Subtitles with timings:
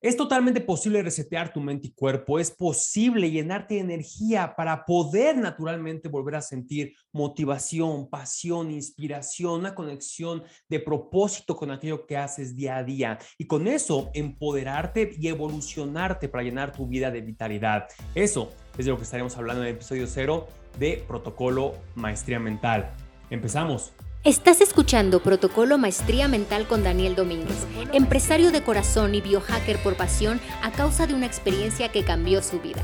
[0.00, 5.36] Es totalmente posible resetear tu mente y cuerpo, es posible llenarte de energía para poder
[5.36, 12.54] naturalmente volver a sentir motivación, pasión, inspiración, una conexión de propósito con aquello que haces
[12.54, 17.88] día a día y con eso empoderarte y evolucionarte para llenar tu vida de vitalidad.
[18.14, 20.46] Eso es de lo que estaremos hablando en el episodio cero
[20.78, 22.94] de Protocolo Maestría Mental.
[23.30, 23.92] Empezamos.
[24.28, 30.38] Estás escuchando Protocolo Maestría Mental con Daniel Domínguez, empresario de corazón y biohacker por pasión
[30.62, 32.82] a causa de una experiencia que cambió su vida.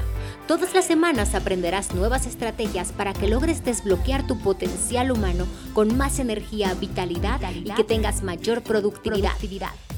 [0.49, 6.19] Todas las semanas aprenderás nuevas estrategias para que logres desbloquear tu potencial humano con más
[6.19, 9.35] energía, vitalidad y que tengas mayor productividad.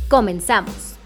[0.08, 0.96] Comenzamos.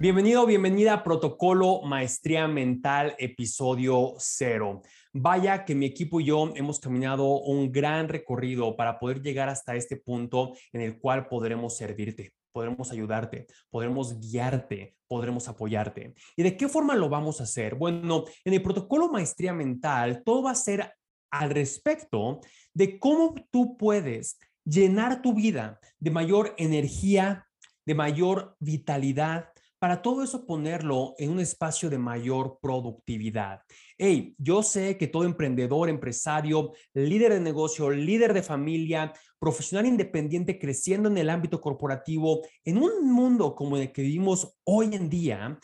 [0.00, 4.80] Bienvenido, bienvenida a Protocolo Maestría Mental, episodio cero.
[5.16, 9.76] Vaya que mi equipo y yo hemos caminado un gran recorrido para poder llegar hasta
[9.76, 16.14] este punto en el cual podremos servirte, podremos ayudarte, podremos guiarte, podremos apoyarte.
[16.34, 17.76] ¿Y de qué forma lo vamos a hacer?
[17.76, 20.92] Bueno, en el protocolo Maestría Mental, todo va a ser
[21.30, 22.40] al respecto
[22.72, 27.46] de cómo tú puedes llenar tu vida de mayor energía,
[27.86, 29.53] de mayor vitalidad,
[29.84, 33.60] para todo eso ponerlo en un espacio de mayor productividad.
[33.98, 40.58] Hey, yo sé que todo emprendedor, empresario, líder de negocio, líder de familia, profesional independiente
[40.58, 45.60] creciendo en el ámbito corporativo, en un mundo como el que vivimos hoy en día,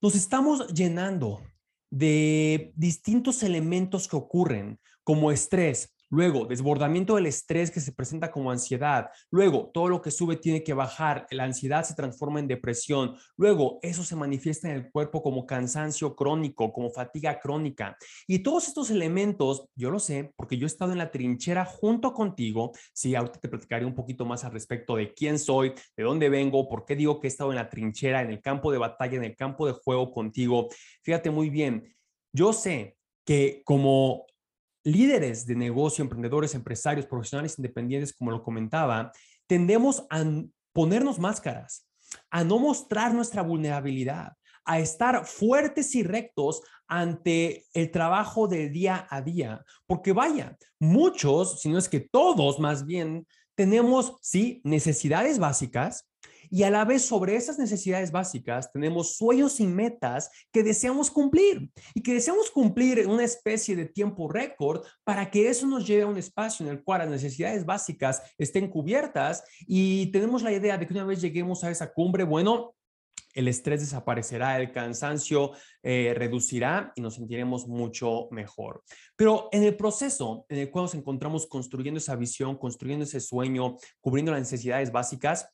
[0.00, 1.42] nos estamos llenando
[1.90, 8.52] de distintos elementos que ocurren, como estrés, Luego, desbordamiento del estrés que se presenta como
[8.52, 9.10] ansiedad.
[9.32, 11.26] Luego, todo lo que sube tiene que bajar.
[11.32, 13.16] La ansiedad se transforma en depresión.
[13.36, 17.96] Luego, eso se manifiesta en el cuerpo como cansancio crónico, como fatiga crónica.
[18.28, 22.12] Y todos estos elementos, yo lo sé porque yo he estado en la trinchera junto
[22.12, 22.70] contigo.
[22.92, 26.68] Sí, ahorita te platicaré un poquito más al respecto de quién soy, de dónde vengo,
[26.68, 29.24] por qué digo que he estado en la trinchera, en el campo de batalla, en
[29.24, 30.68] el campo de juego contigo.
[31.02, 31.92] Fíjate muy bien,
[32.32, 34.26] yo sé que como
[34.84, 39.10] líderes de negocio, emprendedores, empresarios, profesionales independientes, como lo comentaba,
[39.46, 40.24] tendemos a
[40.72, 41.88] ponernos máscaras,
[42.30, 44.34] a no mostrar nuestra vulnerabilidad,
[44.64, 49.64] a estar fuertes y rectos ante el trabajo del día a día.
[49.86, 56.08] Porque vaya, muchos, si no es que todos más bien, tenemos, sí, necesidades básicas,
[56.54, 61.68] y a la vez sobre esas necesidades básicas tenemos sueños y metas que deseamos cumplir
[61.94, 66.02] y que deseamos cumplir en una especie de tiempo récord para que eso nos lleve
[66.02, 70.78] a un espacio en el cual las necesidades básicas estén cubiertas y tenemos la idea
[70.78, 72.76] de que una vez lleguemos a esa cumbre, bueno,
[73.34, 78.84] el estrés desaparecerá, el cansancio eh, reducirá y nos sentiremos mucho mejor.
[79.16, 83.76] Pero en el proceso en el cual nos encontramos construyendo esa visión, construyendo ese sueño,
[84.00, 85.48] cubriendo las necesidades básicas,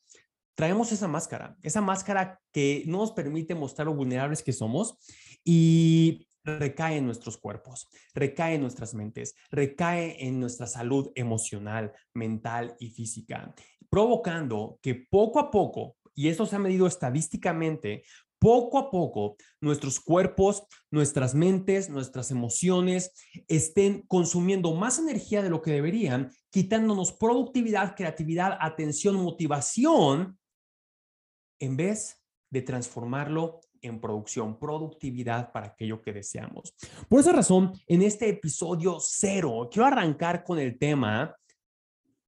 [0.61, 4.99] traemos esa máscara, esa máscara que no nos permite mostrar lo vulnerables que somos
[5.43, 12.77] y recae en nuestros cuerpos, recae en nuestras mentes, recae en nuestra salud emocional, mental
[12.79, 13.55] y física,
[13.89, 18.03] provocando que poco a poco, y esto se ha medido estadísticamente,
[18.39, 23.13] poco a poco nuestros cuerpos, nuestras mentes, nuestras emociones
[23.49, 30.39] estén consumiendo más energía de lo que deberían, quitándonos productividad, creatividad, atención, motivación
[31.61, 36.75] en vez de transformarlo en producción, productividad para aquello que deseamos.
[37.09, 41.37] Por esa razón, en este episodio cero, quiero arrancar con el tema,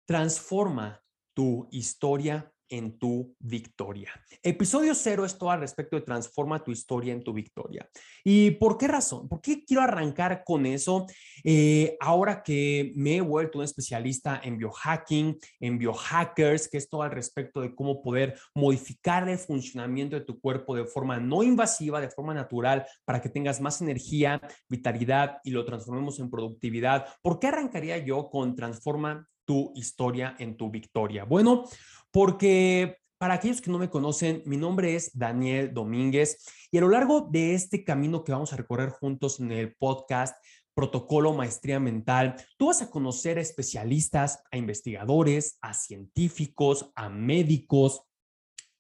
[0.07, 1.03] transforma
[1.35, 4.11] tu historia en tu victoria.
[4.43, 7.87] Episodio cero es todo al respecto de transforma tu historia en tu victoria.
[8.25, 9.29] ¿Y por qué razón?
[9.29, 11.07] ¿Por qué quiero arrancar con eso?
[11.45, 17.03] Eh, ahora que me he vuelto un especialista en biohacking, en biohackers, que es todo
[17.03, 22.01] al respecto de cómo poder modificar el funcionamiento de tu cuerpo de forma no invasiva,
[22.01, 27.07] de forma natural, para que tengas más energía, vitalidad y lo transformemos en productividad.
[27.21, 31.25] ¿Por qué arrancaría yo con transforma tu historia en tu victoria?
[31.25, 31.65] Bueno,
[32.11, 36.39] porque para aquellos que no me conocen, mi nombre es Daniel Domínguez
[36.71, 40.43] y a lo largo de este camino que vamos a recorrer juntos en el podcast
[40.73, 48.05] Protocolo Maestría Mental, tú vas a conocer a especialistas, a investigadores, a científicos, a médicos,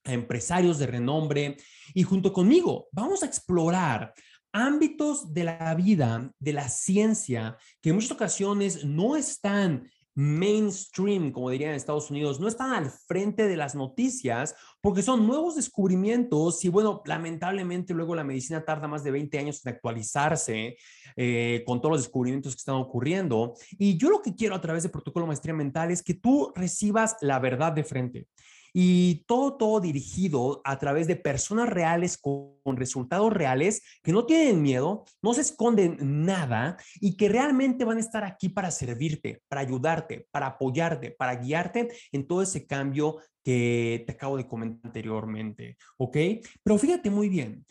[0.05, 1.59] a empresarios de renombre
[1.93, 4.15] y junto conmigo vamos a explorar
[4.55, 11.51] ámbitos de la vida, de la ciencia, que en muchas ocasiones no están mainstream, como
[11.51, 16.65] dirían en Estados Unidos, no están al frente de las noticias porque son nuevos descubrimientos
[16.65, 20.77] y bueno, lamentablemente luego la medicina tarda más de 20 años en actualizarse
[21.17, 23.55] eh, con todos los descubrimientos que están ocurriendo.
[23.79, 27.17] Y yo lo que quiero a través de Protocolo Maestría Mental es que tú recibas
[27.21, 28.27] la verdad de frente
[28.73, 34.63] Y todo, todo dirigido a través de personas reales con, resultados reales que no tienen
[34.63, 39.61] miedo, no se esconden nada y que realmente van a estar aquí para servirte, para
[39.61, 45.77] ayudarte, para apoyarte, para guiarte en todo ese cambio que te acabo de comentar anteriormente.
[45.99, 46.17] ¿Ok?
[46.63, 47.67] Pero fíjate muy bien,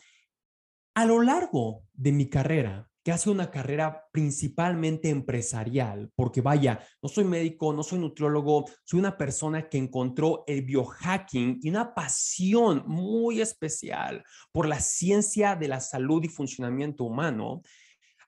[0.94, 7.08] a lo largo de mi carrera, que hace una carrera principalmente empresarial, porque vaya, no
[7.08, 12.84] soy médico, no soy nutriólogo, soy una persona que encontró el biohacking y una pasión
[12.86, 17.62] muy especial por la ciencia de la salud y funcionamiento humano,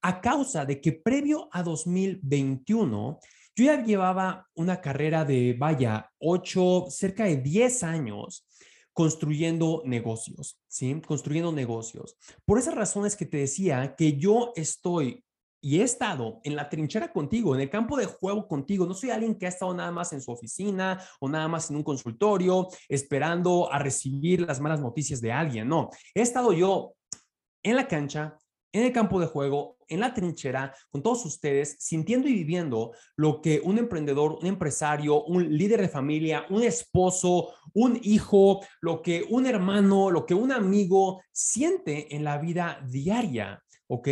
[0.03, 3.19] a causa de que previo a 2021,
[3.57, 8.47] yo ya llevaba una carrera de, vaya, 8, cerca de 10 años
[8.95, 11.01] construyendo negocios, ¿sí?
[11.07, 12.17] Construyendo negocios.
[12.47, 15.25] Por esas razones que te decía que yo estoy
[15.61, 18.85] y he estado en la trinchera contigo, en el campo de juego contigo.
[18.85, 21.77] No soy alguien que ha estado nada más en su oficina o nada más en
[21.77, 25.67] un consultorio esperando a recibir las malas noticias de alguien.
[25.67, 26.95] No, he estado yo
[27.63, 28.37] en la cancha,
[28.75, 33.41] en el campo de juego, en la trinchera, con todos ustedes, sintiendo y viviendo lo
[33.41, 39.25] que un emprendedor, un empresario, un líder de familia, un esposo, un hijo, lo que
[39.31, 43.63] un hermano, lo que un amigo siente en la vida diaria.
[43.87, 44.09] ¿ok?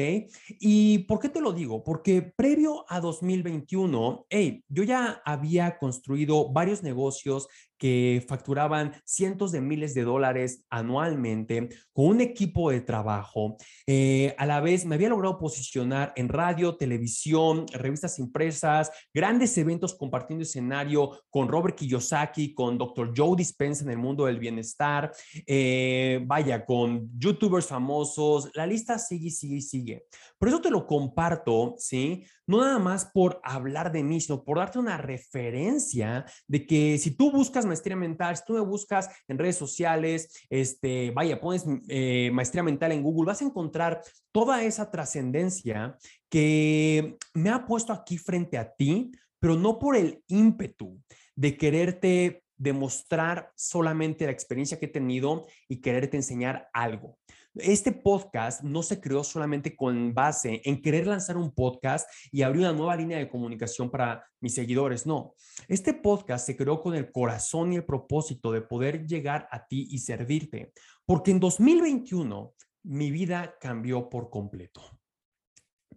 [0.61, 1.83] ¿Y por qué te lo digo?
[1.83, 7.49] Porque previo a 2021, hey, yo ya había construido varios negocios
[7.83, 13.57] que facturaban cientos de miles de dólares anualmente con un equipo de trabajo.
[13.89, 19.97] Eh, a la vez me había logrado posicionar en radio, televisión, revistas impresas, grandes eventos
[19.97, 23.13] compartiendo escenario con Robert Kiyosaki, con Dr.
[23.17, 25.11] Joe Dispenza en el mundo del bienestar,
[25.45, 30.05] eh, vaya, con youtubers famosos, la lista sigue, sigue, sigue.
[30.39, 32.25] Por eso te lo comparto, ¿sí?
[32.47, 37.17] No nada más por hablar de mí, sino por darte una referencia de que si
[37.17, 42.31] tú buscas maestría mental, si tú me buscas en redes sociales, este, vaya, pones eh,
[42.33, 45.97] maestría mental en Google, vas a encontrar toda esa trascendencia
[46.29, 51.01] que me ha puesto aquí frente a ti, pero no por el ímpetu
[51.35, 57.19] de quererte demostrar solamente la experiencia que he tenido y quererte enseñar algo.
[57.55, 62.63] Este podcast no se creó solamente con base en querer lanzar un podcast y abrir
[62.63, 65.05] una nueva línea de comunicación para mis seguidores.
[65.05, 65.35] No,
[65.69, 69.87] este podcast se creó con el corazón y el propósito de poder llegar a ti
[69.91, 70.73] y servirte.
[71.05, 72.55] Porque en 2021
[72.85, 74.81] mi vida cambió por completo.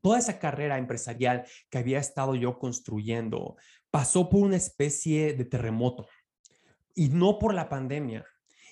[0.02, 3.56] Toda esa carrera empresarial que había estado yo construyendo
[3.90, 6.06] pasó por una especie de terremoto.
[6.94, 8.26] Y no por la pandemia,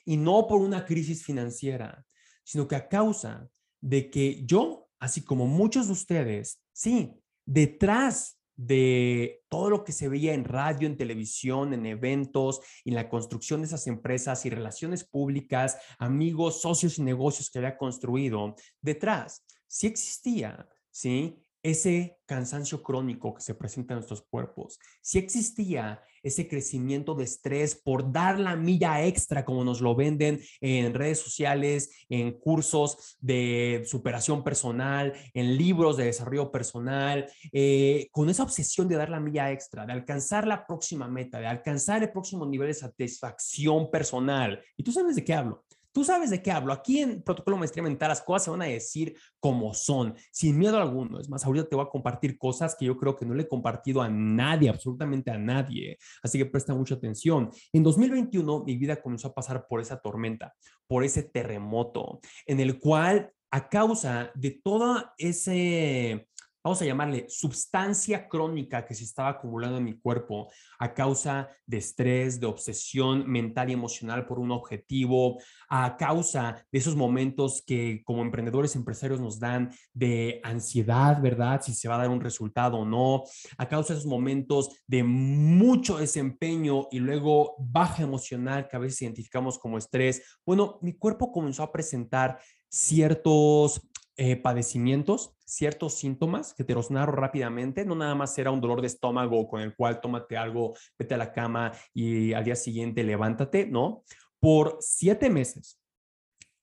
[0.03, 2.05] y no por una crisis financiera,
[2.43, 3.49] sino que a causa
[3.81, 7.13] de que yo, así como muchos de ustedes, sí,
[7.45, 13.09] detrás de todo lo que se veía en radio, en televisión, en eventos, en la
[13.09, 19.43] construcción de esas empresas y relaciones públicas, amigos, socios y negocios que había construido, detrás
[19.67, 21.35] sí existía, ¿sí?
[21.63, 27.75] Ese cansancio crónico que se presenta en nuestros cuerpos, si existía ese crecimiento de estrés
[27.75, 33.83] por dar la milla extra como nos lo venden en redes sociales, en cursos de
[33.85, 39.51] superación personal, en libros de desarrollo personal, eh, con esa obsesión de dar la milla
[39.51, 44.61] extra, de alcanzar la próxima meta, de alcanzar el próximo nivel de satisfacción personal.
[44.77, 45.65] Y tú sabes de qué hablo.
[45.93, 46.73] Tú sabes de qué hablo.
[46.73, 50.77] Aquí en Protocolo Maestría Mental las cosas se van a decir como son, sin miedo
[50.77, 51.19] alguno.
[51.19, 53.47] Es más, ahorita te voy a compartir cosas que yo creo que no le he
[53.47, 55.97] compartido a nadie, absolutamente a nadie.
[56.23, 57.51] Así que presta mucha atención.
[57.71, 60.55] En 2021 mi vida comenzó a pasar por esa tormenta,
[60.87, 66.27] por ese terremoto, en el cual a causa de todo ese
[66.63, 71.77] vamos a llamarle, sustancia crónica que se estaba acumulando en mi cuerpo a causa de
[71.77, 78.01] estrés, de obsesión mental y emocional por un objetivo, a causa de esos momentos que
[78.05, 81.61] como emprendedores empresarios nos dan de ansiedad, ¿verdad?
[81.61, 83.23] Si se va a dar un resultado o no,
[83.57, 89.01] a causa de esos momentos de mucho desempeño y luego baja emocional que a veces
[89.01, 90.23] identificamos como estrés.
[90.45, 92.39] Bueno, mi cuerpo comenzó a presentar
[92.69, 93.81] ciertos
[94.15, 97.83] eh, padecimientos, ciertos síntomas que te los narro rápidamente.
[97.83, 101.17] No nada más era un dolor de estómago con el cual tómate algo, vete a
[101.17, 104.03] la cama y al día siguiente levántate, ¿no?
[104.39, 105.79] Por siete meses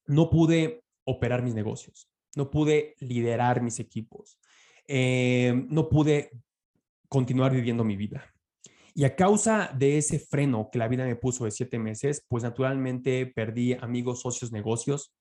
[0.07, 4.39] no pude operar mis negocios, no pude liderar mis equipos,
[4.87, 6.31] eh, no pude
[7.09, 8.33] continuar viviendo mi vida.
[9.01, 12.45] Y a causa de ese freno que la vida me puso de siete meses, pues
[12.45, 15.15] naturalmente perdí amigos, socios, negocios,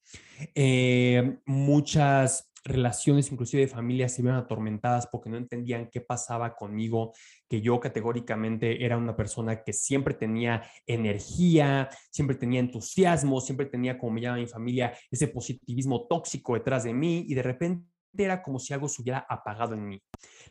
[0.53, 7.13] eh, muchas relaciones, inclusive de familia, se vieron atormentadas porque no entendían qué pasaba conmigo,
[7.47, 13.97] que yo categóricamente era una persona que siempre tenía energía, siempre tenía entusiasmo, siempre tenía,
[13.97, 17.85] como me llama mi familia, ese positivismo tóxico detrás de mí y de repente
[18.17, 20.01] era como si algo se hubiera apagado en mí.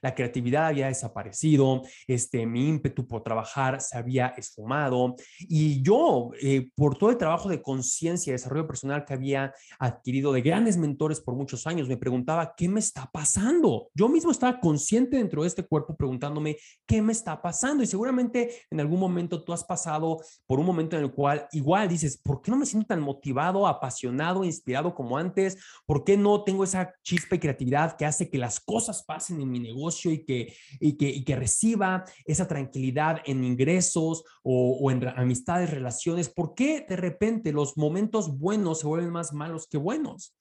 [0.00, 6.71] La creatividad había desaparecido, este, mi ímpetu por trabajar se había esfumado y yo, eh,
[6.75, 11.21] por todo el trabajo de conciencia y desarrollo personal que había adquirido de grandes mentores
[11.21, 13.88] por muchos años, me preguntaba, ¿qué me está pasando?
[13.95, 17.83] Yo mismo estaba consciente dentro de este cuerpo preguntándome, ¿qué me está pasando?
[17.83, 21.88] Y seguramente en algún momento tú has pasado por un momento en el cual igual
[21.88, 25.59] dices, ¿por qué no me siento tan motivado, apasionado, inspirado como antes?
[25.87, 29.50] ¿Por qué no tengo esa chispa y creatividad que hace que las cosas pasen en
[29.50, 35.09] mi negocio y que, y que, que reciba esa tranquilidad en ingresos o, o en
[35.09, 36.28] amistades, relaciones?
[36.28, 40.37] ¿Por qué de repente los momentos buenos se vuelven más malos que buenos?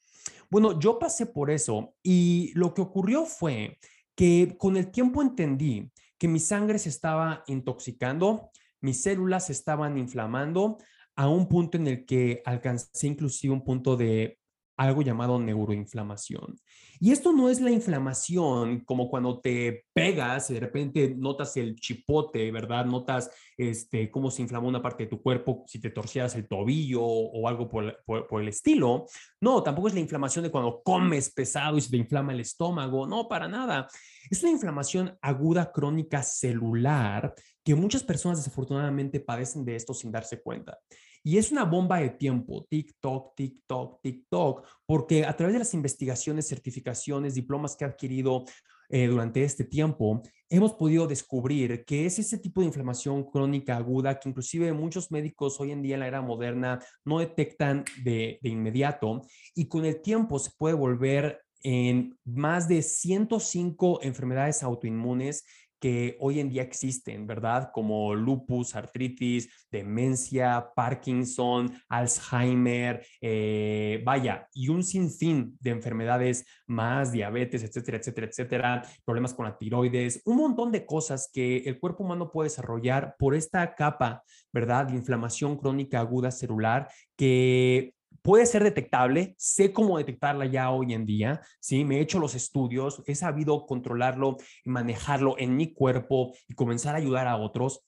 [0.49, 3.77] Bueno, yo pasé por eso y lo que ocurrió fue
[4.15, 8.49] que con el tiempo entendí que mi sangre se estaba intoxicando,
[8.81, 10.77] mis células se estaban inflamando
[11.15, 14.39] a un punto en el que alcancé inclusive un punto de
[14.77, 16.55] algo llamado neuroinflamación.
[16.99, 21.75] Y esto no es la inflamación como cuando te pegas y de repente notas el
[21.75, 22.85] chipote, ¿verdad?
[22.85, 27.01] Notas este, cómo se inflama una parte de tu cuerpo si te torcieras el tobillo
[27.03, 29.05] o algo por, por, el estilo.
[29.41, 33.05] No, tampoco es la inflamación de cuando comes pesado y se te inflama el estómago.
[33.07, 33.87] No, para nada.
[34.29, 40.41] Es una inflamación aguda crónica celular que muchas personas desafortunadamente padecen de esto sin darse
[40.41, 40.79] cuenta.
[41.27, 46.47] Y es una bomba de tiempo, TikTok, TikTok, TikTok, porque a través de las investigaciones,
[46.47, 48.45] certificaciones, diplomas que he adquirido
[48.87, 54.17] eh, durante este tiempo, hemos podido descubrir que es ese tipo de inflamación crónica aguda
[54.17, 58.49] que inclusive muchos médicos hoy en día en la era moderna no detectan de, de
[58.49, 59.21] inmediato
[59.53, 65.43] y con el tiempo se puede volver en más de 105 enfermedades autoinmunes
[65.79, 67.71] que hoy en día existen, ¿verdad?
[67.73, 77.63] Como lupus, artritis, demencia, Parkinson, Alzheimer, eh, vaya, y un sinfín de enfermedades más, diabetes,
[77.63, 82.31] etcétera, etcétera, etcétera, problemas con la tiroides, un montón de cosas que el cuerpo humano
[82.31, 84.87] puede desarrollar por esta capa, ¿verdad?
[84.87, 91.05] De inflamación crónica aguda celular que puede ser detectable, sé cómo detectarla ya hoy en
[91.05, 91.85] día, ¿sí?
[91.85, 96.95] Me he hecho los estudios, he sabido controlarlo y manejarlo en mi cuerpo y comenzar
[96.95, 97.85] a ayudar a otros.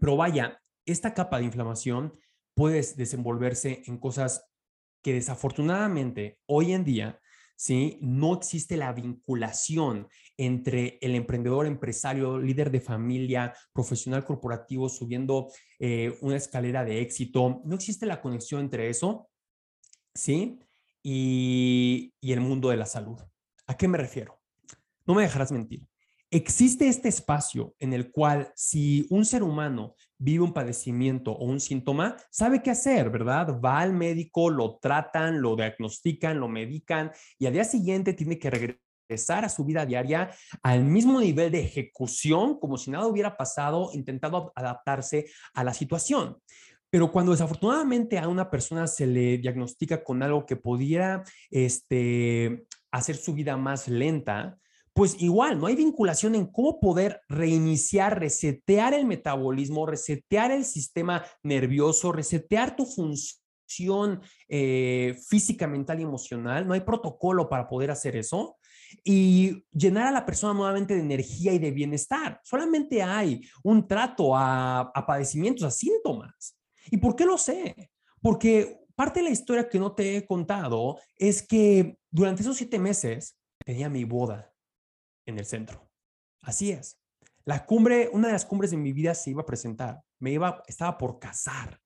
[0.00, 2.18] Pero vaya, esta capa de inflamación
[2.54, 4.50] puede desenvolverse en cosas
[5.02, 7.20] que desafortunadamente hoy en día,
[7.56, 7.98] ¿sí?
[8.00, 16.16] No existe la vinculación entre el emprendedor, empresario, líder de familia, profesional corporativo, subiendo eh,
[16.20, 17.62] una escalera de éxito.
[17.64, 19.28] No existe la conexión entre eso
[20.14, 20.60] ¿sí?
[21.02, 23.18] Y, y el mundo de la salud.
[23.66, 24.40] ¿A qué me refiero?
[25.06, 25.86] No me dejarás mentir.
[26.30, 31.60] Existe este espacio en el cual si un ser humano vive un padecimiento o un
[31.60, 33.60] síntoma, sabe qué hacer, ¿verdad?
[33.62, 38.50] Va al médico, lo tratan, lo diagnostican, lo medican y al día siguiente tiene que
[38.50, 40.30] regresar a su vida diaria
[40.62, 46.38] al mismo nivel de ejecución, como si nada hubiera pasado, intentando adaptarse a la situación.
[46.88, 53.16] Pero cuando desafortunadamente a una persona se le diagnostica con algo que pudiera este, hacer
[53.16, 54.58] su vida más lenta,
[54.94, 61.24] pues igual no hay vinculación en cómo poder reiniciar, resetear el metabolismo, resetear el sistema
[61.42, 66.66] nervioso, resetear tu función eh, física, mental y emocional.
[66.66, 68.56] No hay protocolo para poder hacer eso
[69.02, 72.40] y llenar a la persona nuevamente de energía y de bienestar.
[72.44, 76.56] Solamente hay un trato a, a padecimientos, a síntomas.
[76.88, 77.90] ¿Y por qué lo sé?
[78.22, 82.78] Porque parte de la historia que no te he contado es que durante esos siete
[82.78, 84.53] meses tenía mi boda
[85.26, 85.88] en el centro.
[86.42, 86.98] Así es.
[87.44, 90.00] La cumbre, una de las cumbres de mi vida se iba a presentar.
[90.18, 91.78] Me iba, estaba por casar.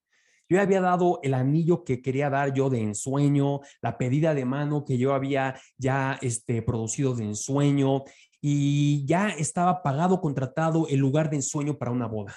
[0.49, 4.85] Yo había dado el anillo que quería dar yo de ensueño, la pedida de mano
[4.85, 8.05] que yo había ya este, producido de ensueño
[8.41, 12.37] y ya estaba pagado, contratado el lugar de ensueño para una boda.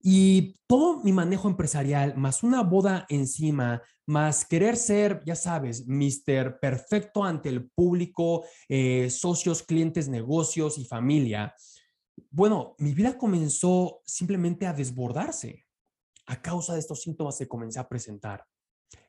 [0.00, 6.60] Y todo mi manejo empresarial, más una boda encima, más querer ser, ya sabes, mister
[6.60, 11.54] perfecto ante el público, eh, socios, clientes, negocios y familia.
[12.30, 15.66] Bueno, mi vida comenzó simplemente a desbordarse
[16.26, 18.44] a causa de estos síntomas que comencé a presentar.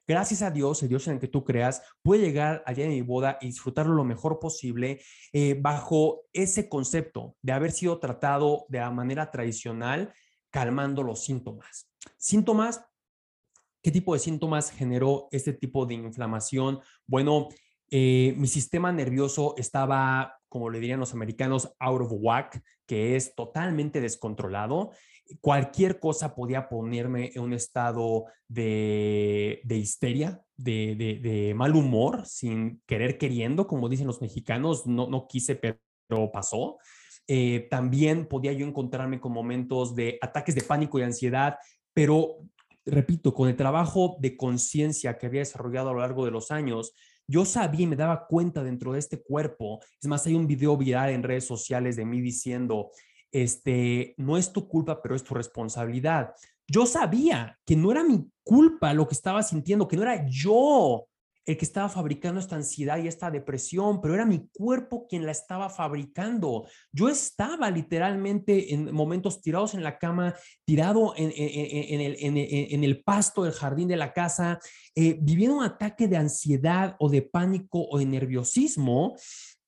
[0.08, 2.92] Gracias a Dios, el Dios en el que tú creas, pude llegar al día de
[2.92, 5.02] mi boda y disfrutarlo lo mejor posible
[5.34, 10.14] eh, bajo ese concepto de haber sido tratado de la manera tradicional
[10.52, 11.90] calmando los síntomas.
[12.18, 12.84] Síntomas,
[13.82, 16.80] ¿qué tipo de síntomas generó este tipo de inflamación?
[17.06, 17.50] Bueno,
[17.90, 23.34] Eh, mi sistema nervioso estaba, como le dirían los americanos, out of whack, que es
[23.34, 24.92] totalmente descontrolado.
[25.42, 33.68] Cualquier cosa podía ponerme en un estado de, histeria, de, mal humor, sin querer queriendo,
[33.68, 36.78] como dicen los mexicanos, no, no quise, pero pasó.
[37.28, 41.58] Eh, también podía yo encontrarme con momentos de ataques de pánico y ansiedad,
[41.94, 42.38] pero
[42.86, 46.94] repito, con el trabajo de conciencia que había desarrollado a lo largo de los años,
[47.28, 49.82] yo sabía y me daba cuenta dentro de este cuerpo.
[50.02, 52.92] Es más, hay un video viral en redes sociales de mí diciendo,
[53.32, 56.34] este, no es tu culpa, pero es tu responsabilidad.
[56.66, 61.08] Yo sabía que no era mi culpa lo que estaba sintiendo, que no era yo
[61.48, 65.32] el que estaba fabricando esta ansiedad y esta depresión, pero era mi cuerpo quien la
[65.32, 66.68] estaba fabricando.
[66.92, 70.36] Yo estaba literalmente en momentos tirados en la cama,
[70.66, 74.60] tirado en, el, el, pasto del jardín de la casa,
[74.94, 79.16] eh, viviendo un ataque de ansiedad o de pánico o de nerviosismo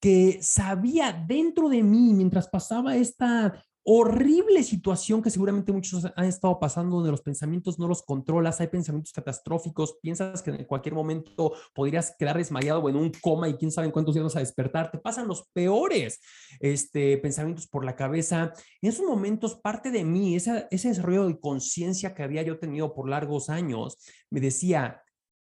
[0.01, 6.59] que sabía dentro de mí mientras pasaba esta horrible situación que seguramente muchos han estado
[6.59, 11.53] pasando donde los pensamientos no los controlas, hay pensamientos catastróficos, piensas que en cualquier momento
[11.73, 14.39] podrías quedar desmayado o en un coma y quién sabe en cuántos días vas a
[14.39, 16.19] despertar, te pasan los peores
[16.59, 18.53] este, pensamientos por la cabeza.
[18.81, 22.93] En esos momentos parte de mí, ese, ese desarrollo de conciencia que había yo tenido
[22.93, 23.97] por largos años,
[24.29, 25.01] me decía,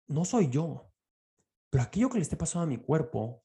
[0.08, 0.90] no soy yo,
[1.70, 3.44] pero aquello que le esté pasando a mi cuerpo,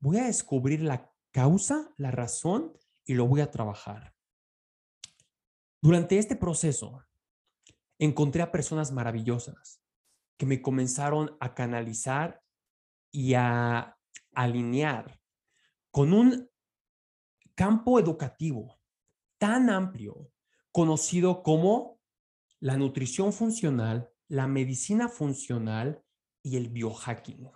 [0.00, 2.72] voy a descubrir la causa, la razón
[3.04, 4.13] y lo voy a trabajar.
[5.84, 7.04] Durante este proceso,
[7.98, 9.82] encontré a personas maravillosas
[10.38, 12.42] que me comenzaron a canalizar
[13.12, 13.94] y a
[14.32, 15.20] alinear
[15.90, 16.48] con un
[17.54, 18.80] campo educativo
[19.36, 20.32] tan amplio,
[20.72, 22.00] conocido como
[22.60, 26.02] la nutrición funcional, la medicina funcional
[26.42, 27.50] y el biohacking.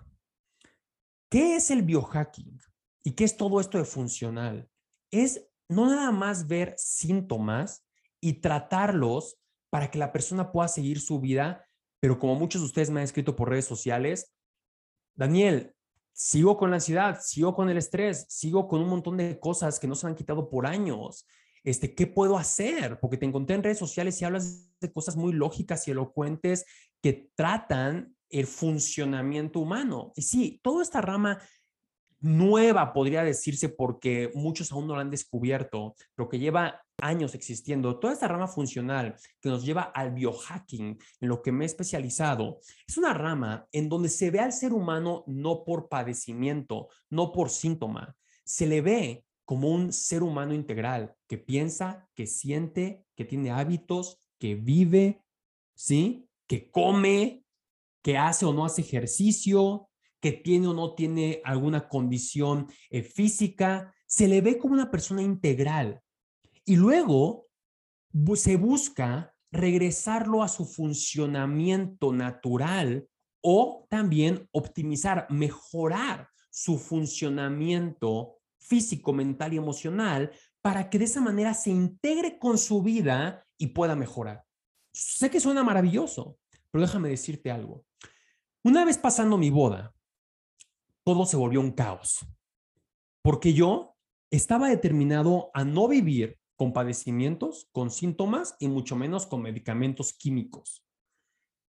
[1.30, 2.60] ¿Qué es el biohacking?
[3.04, 4.68] ¿Y qué es todo esto de funcional?
[5.10, 7.87] Es no nada más ver síntomas,
[8.20, 9.38] y tratarlos
[9.70, 11.66] para que la persona pueda seguir su vida.
[12.00, 14.34] Pero como muchos de ustedes me han escrito por redes sociales,
[15.14, 15.74] Daniel,
[16.12, 19.88] sigo con la ansiedad, sigo con el estrés, sigo con un montón de cosas que
[19.88, 21.26] no se han quitado por años.
[21.64, 22.98] Este, ¿Qué puedo hacer?
[23.00, 26.64] Porque te encontré en redes sociales y hablas de cosas muy lógicas y elocuentes
[27.02, 30.12] que tratan el funcionamiento humano.
[30.16, 31.40] Y sí, toda esta rama
[32.20, 37.98] nueva, podría decirse, porque muchos aún no la han descubierto, pero que lleva años existiendo,
[37.98, 42.60] toda esta rama funcional que nos lleva al biohacking, en lo que me he especializado,
[42.86, 47.50] es una rama en donde se ve al ser humano no por padecimiento, no por
[47.50, 53.50] síntoma, se le ve como un ser humano integral que piensa, que siente, que tiene
[53.50, 55.22] hábitos, que vive,
[55.74, 56.28] ¿sí?
[56.46, 57.44] Que come,
[58.02, 59.87] que hace o no hace ejercicio,
[60.20, 65.22] que tiene o no tiene alguna condición eh, física, se le ve como una persona
[65.22, 66.02] integral.
[66.64, 67.46] Y luego
[68.34, 73.08] se busca regresarlo a su funcionamiento natural
[73.40, 81.54] o también optimizar, mejorar su funcionamiento físico, mental y emocional para que de esa manera
[81.54, 84.44] se integre con su vida y pueda mejorar.
[84.92, 86.38] Sé que suena maravilloso,
[86.70, 87.84] pero déjame decirte algo.
[88.64, 89.94] Una vez pasando mi boda,
[91.08, 92.18] todo se volvió un caos.
[93.22, 93.96] Porque yo
[94.30, 100.84] estaba determinado a no vivir con padecimientos, con síntomas y mucho menos con medicamentos químicos.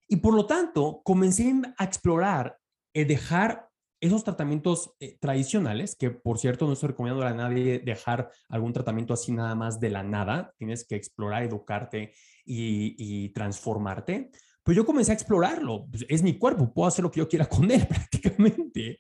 [0.10, 2.58] Y por lo tanto, comencé a explorar
[2.94, 3.70] el dejar
[4.02, 9.14] esos tratamientos eh, tradicionales, que por cierto no estoy recomendando a nadie dejar algún tratamiento
[9.14, 12.14] así nada más de la nada, tienes que explorar, educarte
[12.44, 14.30] y transformarte,
[14.64, 15.88] pues yo comencé a explorarlo.
[15.90, 18.98] Pues, es mi cuerpo, puedo hacer lo que yo quiera con él prácticamente.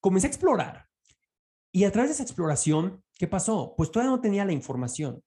[0.00, 0.86] Comencé a explorar.
[1.72, 3.74] Y a través de esa exploración, ¿qué pasó?
[3.76, 5.22] Pues todavía no tenía la información.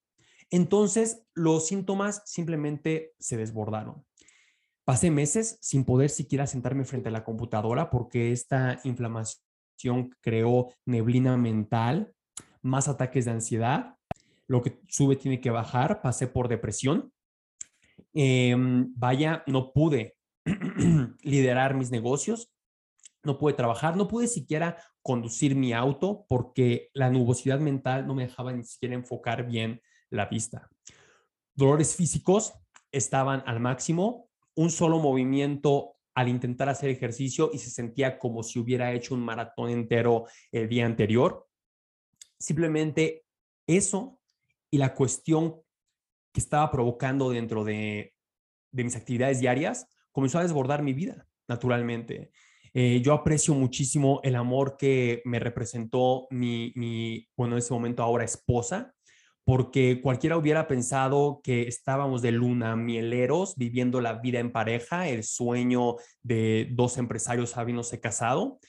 [0.49, 4.03] Entonces, los síntomas simplemente se desbordaron.
[4.83, 11.37] Pasé meses sin poder siquiera sentarme frente a la computadora porque esta inflamación creó neblina
[11.37, 12.15] mental,
[12.63, 13.95] más ataques de ansiedad.
[14.47, 16.01] Lo que sube tiene que bajar.
[16.01, 17.13] Pasé por depresión
[18.13, 20.15] Em, vaya, no pude
[21.21, 22.51] liderar mis negocios,
[23.23, 28.23] no pude trabajar, no pude siquiera conducir mi auto porque la nubosidad mental no me
[28.23, 30.69] dejaba ni siquiera enfocar bien la vista.
[31.53, 32.53] Dolores físicos
[32.91, 38.59] estaban al máximo, un solo movimiento al intentar hacer ejercicio y se sentía como si
[38.59, 41.47] hubiera hecho un maratón entero el día anterior.
[42.37, 43.25] Simplemente
[43.67, 44.19] eso
[44.71, 45.61] y la cuestión
[46.31, 48.13] que estaba provocando dentro de,
[48.71, 52.31] mis actividades diarias comenzó a desbordar mi vida, naturalmente.
[52.73, 58.03] Eh, yo aprecio muchísimo el amor que me representó mi, mi, bueno, en ese momento
[58.03, 58.93] ahora esposa,
[59.43, 65.23] porque cualquiera hubiera pensado que estábamos de luna mieleros viviendo la vida en pareja, el
[65.23, 68.59] sueño de dos empresarios habiéndose casado.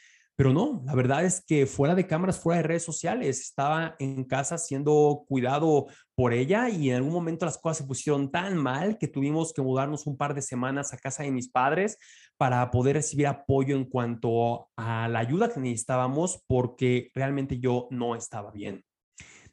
[0.40, 4.24] Pero no, la verdad es que fuera de cámaras, fuera de redes sociales, estaba en
[4.24, 8.96] casa siendo cuidado por ella y en algún momento las cosas se pusieron tan mal
[8.96, 11.98] que tuvimos que mudarnos un par de semanas a casa de mis padres
[12.38, 18.16] para poder recibir apoyo en cuanto a la ayuda que necesitábamos porque realmente yo no
[18.16, 18.82] estaba bien.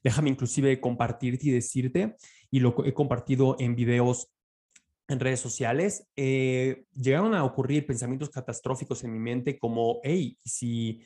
[0.02, 2.16] Déjame inclusive compartirte y decirte,
[2.50, 4.30] y lo he compartido en videos
[5.08, 11.02] en redes sociales, eh, llegaron a ocurrir pensamientos catastróficos en mi mente como, hey, si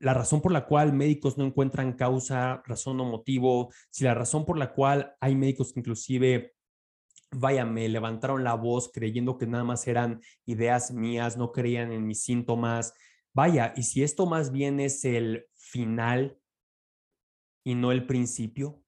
[0.00, 4.44] la razón por la cual médicos no encuentran causa, razón o motivo, si la razón
[4.44, 6.54] por la cual hay médicos que inclusive,
[7.30, 12.06] vaya, me levantaron la voz creyendo que nada más eran ideas mías, no creían en
[12.06, 12.94] mis síntomas,
[13.32, 16.38] vaya, y si esto más bien es el final
[17.62, 18.82] y no el principio,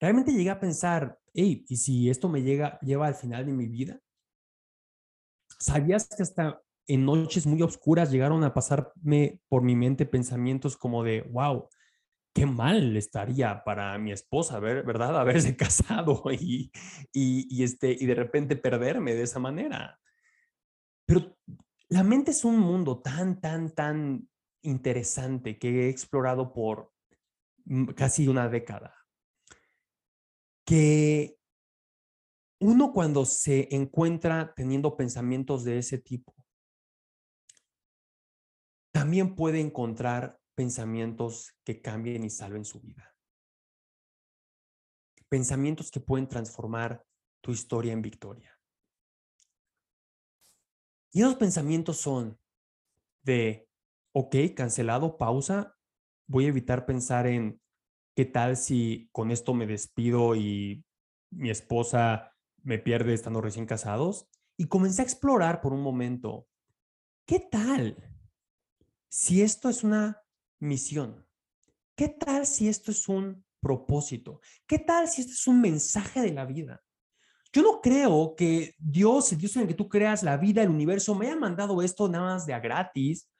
[0.00, 4.00] realmente llegué a pensar, hey, ¿y si esto me lleva al final de mi vida?
[5.58, 11.04] ¿Sabías que hasta en noches muy oscuras llegaron a pasarme por mi mente pensamientos como
[11.04, 11.68] de, wow,
[12.34, 15.18] qué mal estaría para mi esposa, ¿verdad?
[15.18, 16.70] Haberse casado y,
[17.12, 20.00] y, este, y de repente perderme de esa manera.
[21.06, 21.36] Pero
[21.88, 24.28] la mente es un mundo tan, tan, tan
[24.62, 26.92] interesante que he explorado por
[27.66, 28.94] mm, casi una década.
[30.70, 31.36] Que
[32.60, 36.32] uno cuando se encuentra teniendo pensamientos de ese tipo,
[38.92, 43.16] también puede encontrar pensamientos que cambien y salven su vida.
[45.28, 47.04] Pensamientos que pueden transformar
[47.40, 48.56] tu historia en victoria.
[51.10, 52.38] Y esos pensamientos son
[53.22, 53.68] de,
[54.12, 55.76] ok, cancelado, pausa,
[56.28, 57.59] voy a evitar pensar en
[58.20, 60.84] qué tal si con esto me despido y
[61.30, 64.28] mi esposa me pierde estando recién casados
[64.58, 66.46] y comencé a explorar por un momento,
[67.24, 67.96] ¿qué tal
[69.08, 70.20] si esto es una
[70.58, 71.26] misión?
[71.96, 74.42] ¿Qué tal si esto es un propósito?
[74.66, 76.82] ¿Qué tal si esto es un mensaje de la vida?
[77.54, 80.68] Yo no creo que Dios, el Dios en el que tú creas la vida, el
[80.68, 83.30] universo, me haya mandado esto nada más de a gratis.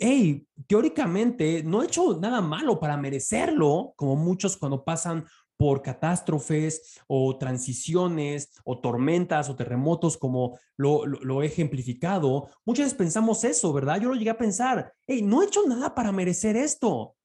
[0.00, 5.26] Hey, teóricamente no he hecho nada malo para merecerlo, como muchos cuando pasan
[5.58, 13.42] por catástrofes o transiciones o tormentas o terremotos como lo, he ejemplificado, muchas veces pensamos
[13.42, 14.00] eso, ¿verdad?
[14.00, 17.16] Yo lo llegué a pensar, hey, no he hecho nada para merecer esto.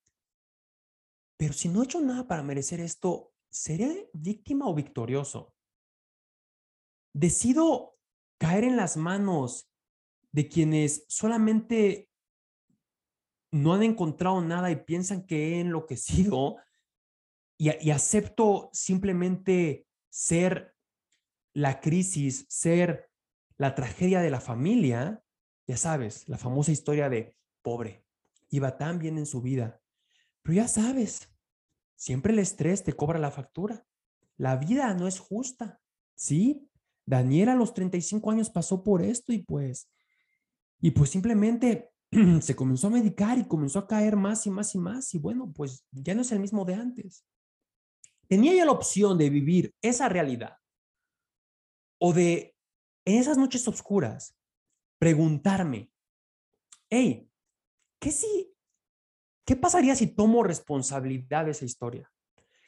[1.37, 5.53] Pero si no he hecho nada para merecer esto, ¿seré víctima o victorioso?
[7.13, 7.97] Decido
[8.39, 9.69] caer en las manos
[10.31, 12.09] de quienes solamente
[13.53, 16.57] no han encontrado nada y piensan que he enloquecido
[17.55, 20.75] y, acepto simplemente ser
[21.53, 23.11] la crisis, ser
[23.57, 25.23] la tragedia de la familia,
[25.67, 28.03] ya sabes, la famosa historia de pobre,
[28.49, 29.79] iba tan bien en su vida,
[30.41, 31.29] pero ya sabes,
[31.95, 33.85] siempre el estrés te cobra la factura.
[34.35, 35.79] La vida no es justa,
[36.15, 36.67] ¿sí?
[37.05, 39.91] Daniel a los 35 años pasó por esto y pues,
[40.81, 41.92] y pues simplemente
[42.41, 45.51] se comenzó a medicar y comenzó a caer más y más y más y bueno,
[45.53, 47.25] pues ya no es el mismo de antes
[48.27, 50.57] tenía ya la opción de vivir esa realidad
[51.99, 52.55] o de,
[53.05, 54.35] en esas noches oscuras,
[54.97, 55.91] preguntarme,
[56.89, 57.29] hey,
[57.99, 58.53] ¿qué si,
[59.45, 62.11] qué pasaría si tomo responsabilidad de esa historia?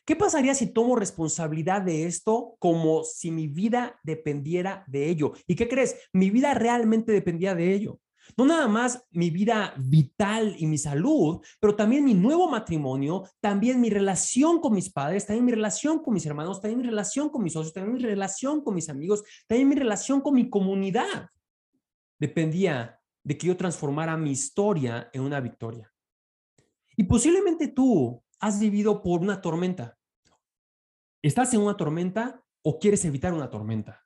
[0.06, 5.34] ¿Qué pasaría si tomo responsabilidad de esto como si mi vida dependiera de ello?
[5.48, 5.96] ¿Y qué crees?
[6.14, 8.00] Mi vida realmente dependía de ello.
[8.38, 13.80] No nada más mi vida vital y mi salud, pero también mi nuevo matrimonio, también
[13.80, 17.44] mi relación con mis padres, también mi relación con mis hermanos, también mi relación con
[17.44, 21.30] mis socios, también mi relación con mis amigos, también mi relación con mi comunidad.
[22.20, 25.92] Dependía de que yo transformara mi historia en una victoria.
[26.96, 29.98] Y posiblemente tú has vivido por una tormenta.
[31.22, 34.05] ¿Estás en una tormenta o quieres evitar una tormenta?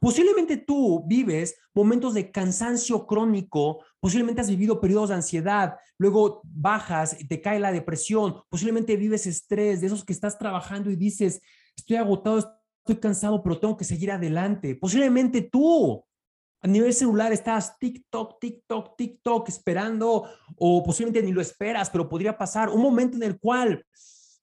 [0.00, 7.16] Posiblemente tú vives momentos de cansancio crónico, posiblemente has vivido periodos de ansiedad, luego bajas,
[7.28, 11.40] te cae la depresión, posiblemente vives estrés, de esos que estás trabajando y dices,
[11.76, 12.38] estoy agotado,
[12.86, 14.76] estoy cansado, pero tengo que seguir adelante.
[14.76, 16.04] Posiblemente tú
[16.60, 20.24] a nivel celular estás TikTok, TikTok, TikTok esperando
[20.56, 23.84] o posiblemente ni lo esperas, pero podría pasar un momento en el cual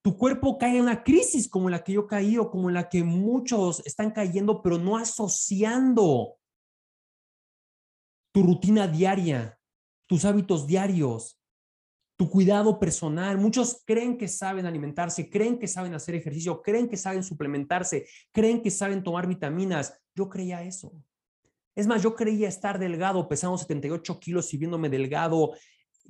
[0.03, 3.03] tu cuerpo cae en una crisis como la que yo caí o como la que
[3.03, 6.37] muchos están cayendo, pero no asociando
[8.33, 9.59] tu rutina diaria,
[10.07, 11.39] tus hábitos diarios,
[12.17, 13.37] tu cuidado personal.
[13.37, 18.61] Muchos creen que saben alimentarse, creen que saben hacer ejercicio, creen que saben suplementarse, creen
[18.61, 19.99] que saben tomar vitaminas.
[20.15, 20.93] Yo creía eso.
[21.75, 25.53] Es más, yo creía estar delgado, pesando 78 kilos y viéndome delgado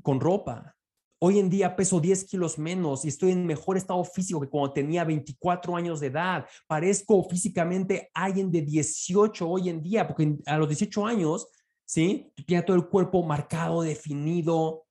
[0.01, 0.75] con ropa.
[1.23, 4.73] Hoy en día peso 10 kilos menos y estoy en mejor estado físico que cuando
[4.73, 6.47] tenía 24 años de edad.
[6.65, 11.47] Parezco físicamente alguien de 18 hoy en día, porque a los 18 años,
[11.85, 12.33] ¿sí?
[12.47, 14.87] Tenía todo el cuerpo marcado, definido,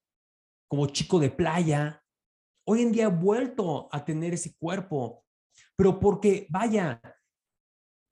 [0.69, 2.01] como chico de playa.
[2.65, 5.25] Hoy en día he vuelto a tener ese cuerpo,
[5.75, 7.03] pero porque, vaya,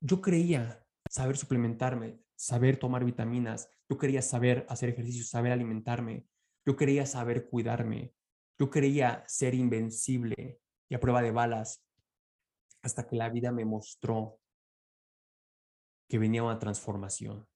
[0.01, 6.27] yo creía saber suplementarme, saber tomar vitaminas, yo quería saber hacer ejercicio, saber alimentarme,
[6.69, 8.13] yo quería saber cuidarme,
[8.59, 11.83] yo quería ser invencible y a prueba de balas,
[12.83, 14.39] hasta que la vida me mostró
[16.07, 17.49] que venía una transformación.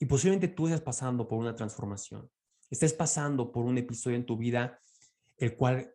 [0.00, 2.28] Y posiblemente tú estés pasando por una transformación,
[2.68, 4.80] estés pasando por un episodio en tu vida
[5.36, 5.94] el cual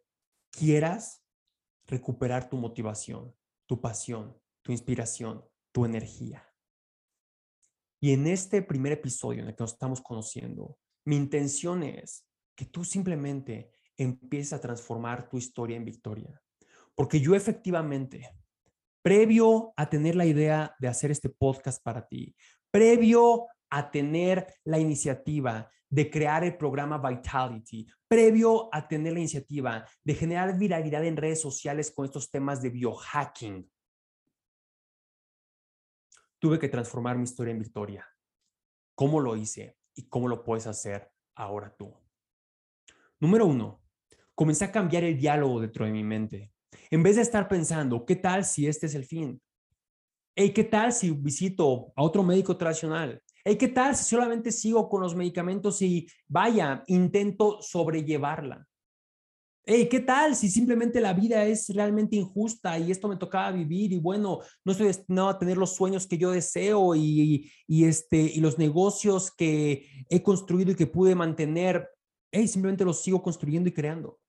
[0.51, 1.21] quieras
[1.85, 6.48] recuperar tu motivación, tu pasión, tu inspiración, tu energía.
[7.99, 12.65] Y en este primer episodio en el que nos estamos conociendo, mi intención es que
[12.65, 16.41] tú simplemente empieces a transformar tu historia en victoria.
[16.95, 18.29] Porque yo efectivamente,
[19.01, 22.35] previo a tener la idea de hacer este podcast para ti,
[22.71, 29.85] previo a tener la iniciativa de crear el programa Vitality, previo a tener la iniciativa
[30.03, 33.69] de generar viralidad en redes sociales con estos temas de biohacking,
[36.39, 38.07] tuve que transformar mi historia en victoria.
[38.95, 41.93] ¿Cómo lo hice y cómo lo puedes hacer ahora tú?
[43.19, 43.81] Número uno,
[44.33, 46.51] comencé a cambiar el diálogo dentro de mi mente.
[46.89, 49.41] En vez de estar pensando, ¿qué tal si este es el fin?
[50.35, 53.21] Hey, ¿qué tal si visito a otro médico tradicional?
[53.43, 58.65] Hey, ¿qué tal si solamente sigo con los medicamentos y vaya, intento sobrellevarla?
[59.71, 63.93] Hey, ¿qué tal si simplemente la vida es realmente injusta y esto me tocaba vivir
[63.93, 68.17] y bueno, no estoy destinado a tener los sueños que yo deseo y, y, este,
[68.17, 71.87] y los negocios que he construido y que pude mantener,
[72.31, 74.19] hey, simplemente los sigo construyendo y creando?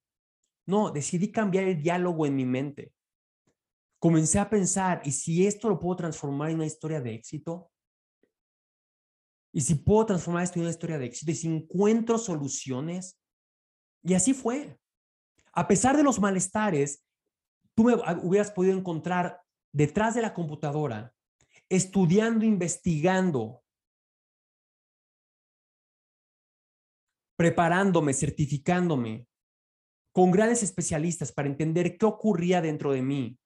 [0.66, 2.92] No, decidí cambiar el diálogo en mi mente.
[3.98, 7.70] Comencé a pensar, ¿y si esto lo puedo transformar en una historia de éxito?
[9.54, 11.30] ¿Y si puedo transformar esto en una historia de éxito?
[11.30, 13.18] ¿Y si encuentro soluciones?
[14.02, 14.79] Y así fue.
[15.52, 17.04] A pesar de los malestares,
[17.74, 19.40] tú me hubieras podido encontrar
[19.72, 21.14] detrás de la computadora,
[21.68, 23.62] estudiando, investigando,
[27.36, 29.26] preparándome, certificándome
[30.12, 33.38] con grandes especialistas para entender qué ocurría dentro de mí,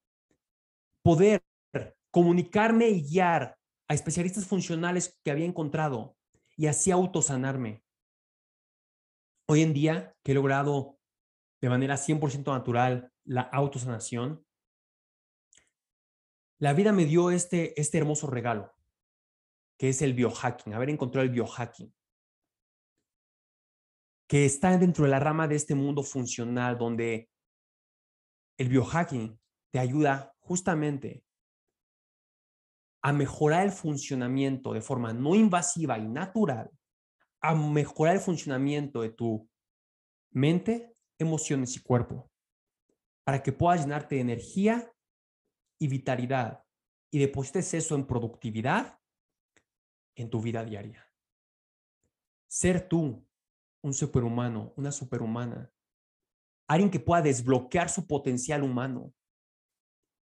[1.02, 1.44] poder
[2.10, 6.16] comunicarme y guiar a especialistas funcionales que había encontrado
[6.56, 7.82] y así autosanarme.
[9.46, 10.98] Hoy en día que he logrado
[11.64, 14.44] de manera 100% natural la autosanación,
[16.58, 18.70] la vida me dio este, este hermoso regalo,
[19.78, 21.90] que es el biohacking, haber encontrado el biohacking,
[24.28, 27.30] que está dentro de la rama de este mundo funcional donde
[28.58, 29.40] el biohacking
[29.72, 31.24] te ayuda justamente
[33.02, 36.70] a mejorar el funcionamiento de forma no invasiva y natural,
[37.40, 39.48] a mejorar el funcionamiento de tu
[40.30, 42.30] mente, emociones y cuerpo,
[43.24, 44.92] para que puedas llenarte de energía
[45.78, 46.64] y vitalidad
[47.10, 48.98] y deposites eso en productividad
[50.16, 51.08] en tu vida diaria.
[52.48, 53.26] Ser tú
[53.82, 55.70] un superhumano, una superhumana,
[56.66, 59.12] alguien que pueda desbloquear su potencial humano.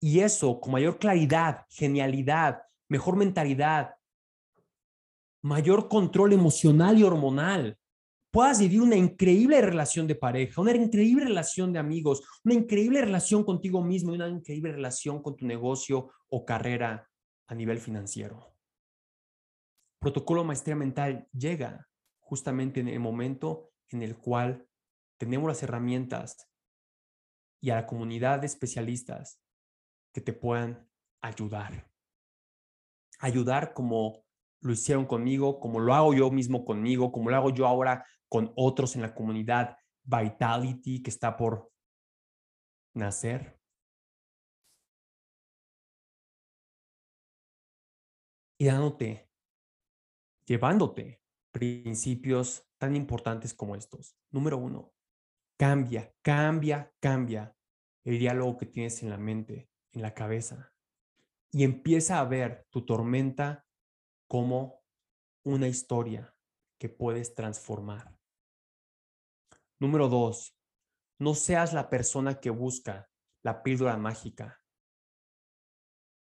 [0.00, 3.96] Y eso con mayor claridad, genialidad, mejor mentalidad,
[5.42, 7.78] mayor control emocional y hormonal,
[8.36, 13.44] puedas vivir una increíble relación de pareja, una increíble relación de amigos, una increíble relación
[13.44, 17.08] contigo mismo y una increíble relación con tu negocio o carrera
[17.46, 18.54] a nivel financiero.
[20.00, 24.68] Protocolo Maestría Mental llega justamente en el momento en el cual
[25.16, 26.46] tenemos las herramientas
[27.62, 29.40] y a la comunidad de especialistas
[30.12, 30.86] que te puedan
[31.22, 31.90] ayudar.
[33.18, 34.26] Ayudar como
[34.60, 38.52] lo hicieron conmigo, como lo hago yo mismo conmigo, como lo hago yo ahora con
[38.56, 41.72] otros en la comunidad Vitality que está por
[42.94, 43.60] nacer.
[48.58, 49.28] Y dándote,
[50.46, 51.20] llevándote
[51.52, 54.16] principios tan importantes como estos.
[54.30, 54.94] Número uno,
[55.58, 57.56] cambia, cambia, cambia
[58.04, 60.72] el diálogo que tienes en la mente, en la cabeza.
[61.50, 63.66] Y empieza a ver tu tormenta
[64.28, 64.82] como
[65.44, 66.34] una historia
[66.78, 68.15] que puedes transformar.
[69.78, 70.56] Número dos,
[71.18, 73.08] no seas la persona que busca
[73.42, 74.60] la píldora mágica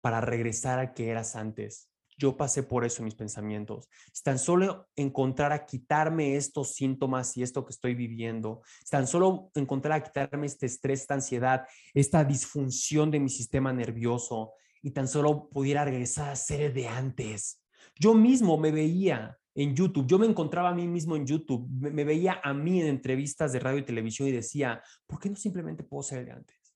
[0.01, 1.89] para regresar al que eras antes.
[2.17, 3.89] Yo pasé por eso en mis pensamientos.
[4.13, 9.07] Si tan solo encontrar a quitarme estos síntomas y esto que estoy viviendo, si tan
[9.07, 14.91] solo encontrar a quitarme este estrés, esta ansiedad, esta disfunción de mi sistema nervioso y
[14.91, 17.61] tan solo pudiera regresar a ser de antes.
[17.95, 22.03] Yo mismo me veía en YouTube, yo me encontraba a mí mismo en YouTube, me,
[22.03, 25.83] veía a mí en entrevistas de radio y televisión y decía, ¿por qué no simplemente
[25.83, 26.75] puedo ser de antes?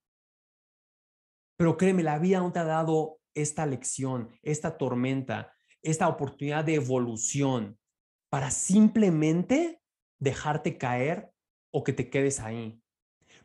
[1.57, 6.75] Pero créeme, la vida no te ha dado esta lección, esta tormenta, esta oportunidad de
[6.75, 7.77] evolución
[8.29, 9.81] para simplemente
[10.17, 11.29] dejarte caer
[11.71, 12.81] o que te quedes ahí.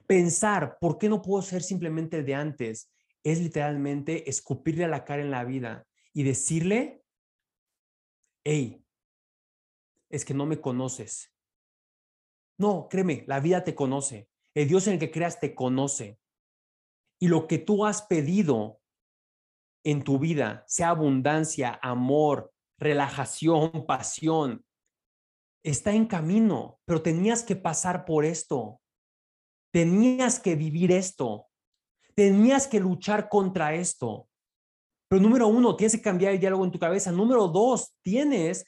[0.06, 2.92] Pensar, ¿por qué no puedo ser simplemente el de antes?
[3.24, 7.02] Es literalmente escupirle a la cara en la vida y decirle,
[8.44, 8.83] hey,
[10.14, 11.32] es que no me conoces.
[12.56, 14.28] No, créeme, la vida te conoce.
[14.54, 16.20] El Dios en el que creas te conoce.
[17.18, 18.80] Y lo que tú has pedido
[19.82, 24.64] en tu vida, sea abundancia, amor, relajación, pasión,
[25.64, 28.80] está en camino, pero tenías que pasar por esto.
[29.72, 31.48] Tenías que vivir esto.
[32.14, 34.28] Tenías que luchar contra esto.
[35.08, 37.10] Pero número uno, tienes que cambiar el diálogo en tu cabeza.
[37.10, 38.64] Número dos, tienes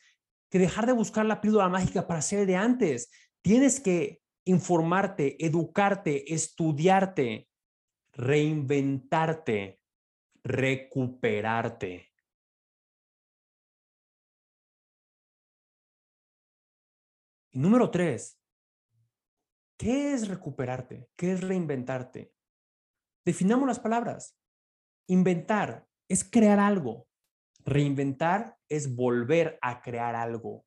[0.50, 3.11] que dejar de buscar la píldora mágica para ser de antes.
[3.42, 7.48] Tienes que informarte, educarte, estudiarte,
[8.12, 9.80] reinventarte
[10.46, 12.12] recuperarte.
[17.50, 18.40] Y número tres,
[19.76, 21.11] ¿qué es recuperarte?
[21.16, 22.32] ¿Qué es reinventarte?
[23.24, 24.38] Definamos las palabras.
[25.09, 27.09] Inventar es crear algo.
[27.66, 30.64] Reinventar es volver a crear algo.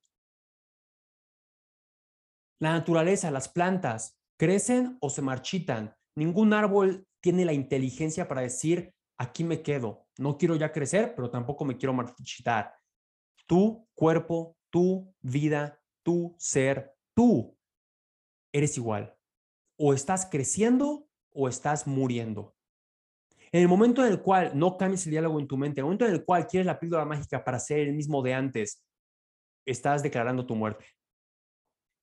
[2.60, 5.96] La naturaleza, las plantas, crecen o se marchitan.
[6.14, 10.06] Ningún árbol tiene la inteligencia para decir, aquí me quedo.
[10.18, 12.74] No quiero ya crecer, pero tampoco me quiero marchitar.
[13.46, 17.56] Tu cuerpo, tu vida, tu ser, tú
[18.52, 19.16] eres igual.
[19.78, 22.54] O estás creciendo o estás muriendo.
[23.52, 25.86] En el momento en el cual no cambies el diálogo en tu mente, en el
[25.86, 28.84] momento en el cual quieres la píldora mágica para ser el mismo de antes,
[29.66, 30.84] estás declarando tu muerte.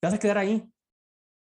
[0.01, 0.69] Te vas a quedar ahí,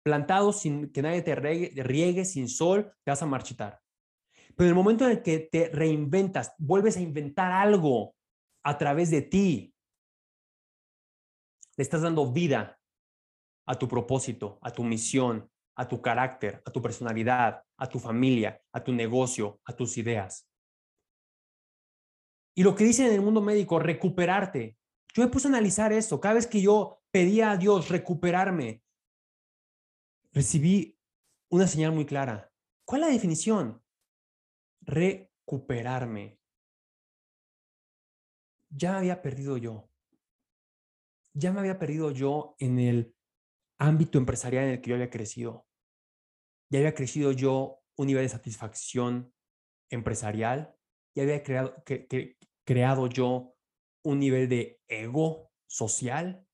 [0.04, 3.80] plantado sin que nadie te riegue, sin sol, te vas a marchitar.
[4.56, 8.14] Pero en el momento en el que te reinventas, vuelves a inventar algo
[8.64, 9.74] a través de ti,
[11.76, 12.78] le estás dando vida
[13.66, 18.60] a tu propósito, a tu misión, a tu carácter, a tu personalidad, a tu familia,
[18.72, 20.48] a tu negocio, a tus ideas.
[22.54, 24.76] Y lo que dicen en el mundo médico, recuperarte.
[25.14, 26.20] Yo me puse a analizar eso.
[26.20, 28.82] Cada vez que yo pedía a Dios recuperarme,
[30.32, 30.98] recibí
[31.50, 32.52] una señal muy clara.
[32.84, 33.82] ¿Cuál es la definición?
[34.88, 36.40] recuperarme.
[38.70, 39.90] Ya me había perdido yo.
[41.34, 43.14] Ya me había perdido yo en el
[43.78, 45.67] ámbito empresarial en el que yo había crecido.
[46.70, 49.32] Ya había crecido yo un nivel de satisfacción
[49.90, 50.74] empresarial.
[51.14, 51.82] Ya había creado,
[52.64, 53.54] creado yo
[54.04, 56.46] un nivel de ego social.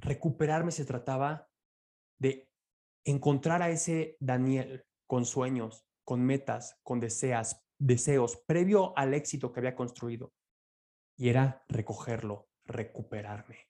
[0.00, 1.48] Recuperarme se trataba
[2.18, 2.50] de
[3.04, 9.60] encontrar a ese Daniel con sueños, con metas, con deseas, deseos previo al éxito que
[9.60, 10.32] había construido.
[11.16, 13.68] Y era recogerlo, recuperarme.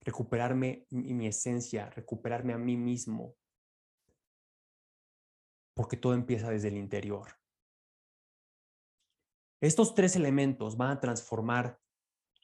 [0.00, 3.36] Recuperarme mi, mi esencia, recuperarme a mí mismo.
[5.76, 7.36] Porque todo empieza desde el interior.
[9.60, 11.78] Estos tres elementos van a transformar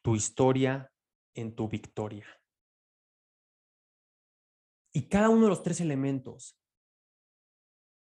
[0.03, 0.92] tu historia
[1.35, 2.27] en tu victoria.
[4.95, 6.59] Y cada uno de los tres elementos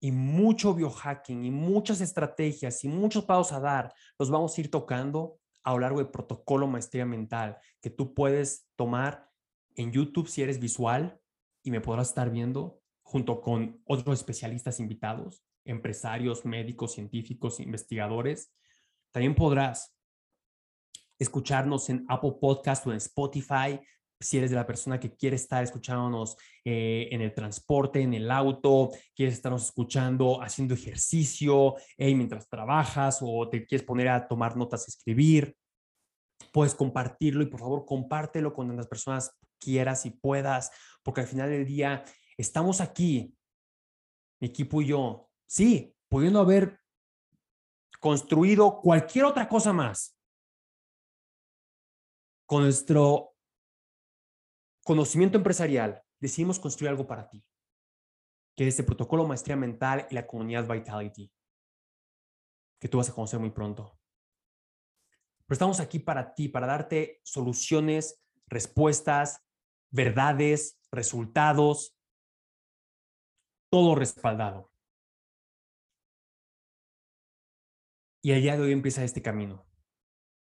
[0.01, 4.69] y mucho biohacking y muchas estrategias y muchos pasos a dar, los vamos a ir
[4.69, 9.29] tocando a lo largo del protocolo maestría mental que tú puedes tomar
[9.75, 11.17] en YouTube si eres visual
[11.63, 12.82] y me podrás estar viendo
[13.13, 18.51] junto con otros especialistas invitados, empresarios, médicos, científicos, investigadores.
[19.11, 19.95] También podrás
[21.19, 23.79] escucharnos en Apple Podcast o en Spotify
[24.19, 28.31] si eres de la persona que quiere estar escuchándonos eh, en el transporte, en el
[28.31, 34.87] auto, quieres estarnos escuchando haciendo ejercicio, mientras trabajas o te quieres poner a tomar notas,
[34.87, 35.55] escribir,
[36.51, 40.71] puedes compartirlo y por favor compártelo con las personas quieras y puedas,
[41.03, 42.03] porque al final del día
[42.37, 43.35] estamos aquí,
[44.39, 46.79] mi equipo y yo, sí, pudiendo haber
[47.99, 50.17] construido cualquier otra cosa más,
[52.45, 53.35] con nuestro
[54.83, 57.43] conocimiento empresarial, decidimos construir algo para ti,
[58.55, 61.31] que es este protocolo Maestría Mental y la comunidad Vitality,
[62.79, 63.97] que tú vas a conocer muy pronto.
[65.45, 69.41] Pero estamos aquí para ti, para darte soluciones, respuestas,
[69.89, 71.92] verdades, resultados,
[73.73, 74.69] todo respaldado.
[78.21, 79.65] Y día de hoy empieza este camino,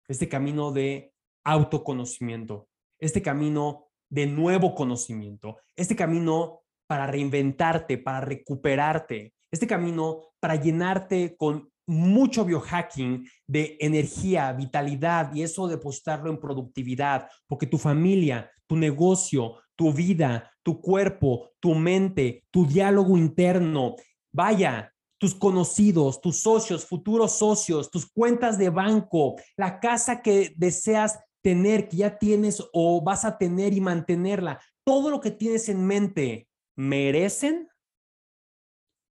[0.08, 1.12] este camino de
[1.44, 2.70] autoconocimiento,
[3.00, 11.36] este camino de nuevo conocimiento, este camino para reinventarte, para recuperarte, este camino para llenarte
[11.36, 18.76] con mucho biohacking de energía, vitalidad y eso depositarlo en productividad, porque tu familia, tu
[18.76, 23.96] negocio, tu vida, tu cuerpo, tu mente, tu diálogo interno,
[24.32, 31.20] vaya, tus conocidos, tus socios, futuros socios, tus cuentas de banco, la casa que deseas
[31.42, 35.86] tener, que ya tienes o vas a tener y mantenerla, todo lo que tienes en
[35.86, 37.70] mente, merecen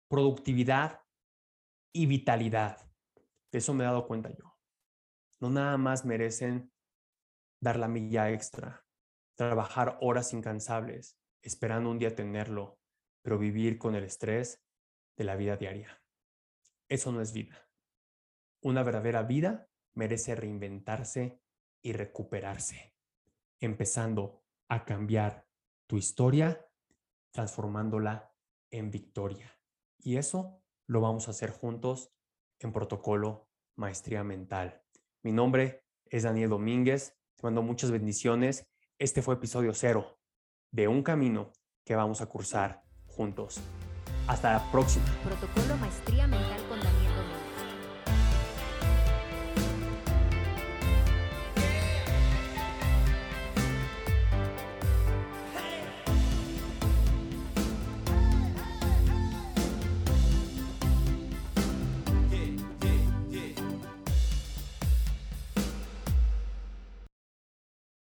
[0.10, 1.02] productividad
[1.94, 2.78] y vitalidad.
[3.52, 4.56] eso me he dado cuenta yo.
[5.40, 6.72] No nada más merecen
[7.62, 8.84] dar la milla extra,
[9.40, 12.78] trabajar horas incansables, esperando un día tenerlo,
[13.22, 14.62] pero vivir con el estrés
[15.16, 16.04] de la vida diaria.
[16.90, 17.70] Eso no es vida.
[18.62, 21.40] Una verdadera vida merece reinventarse
[21.82, 22.94] y recuperarse,
[23.62, 25.48] empezando a cambiar
[25.88, 26.70] tu historia,
[27.32, 28.36] transformándola
[28.72, 29.58] en victoria.
[30.00, 32.12] Y eso lo vamos a hacer juntos
[32.60, 34.84] en protocolo Maestría Mental.
[35.24, 37.18] Mi nombre es Daniel Domínguez.
[37.38, 38.69] Te mando muchas bendiciones.
[39.00, 40.20] Este fue episodio cero
[40.72, 41.54] de un camino
[41.86, 43.62] que vamos a cursar juntos.
[44.28, 45.06] Hasta la próxima.